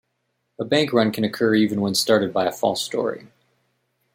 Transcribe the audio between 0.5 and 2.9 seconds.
A bank run can occur even when started by a false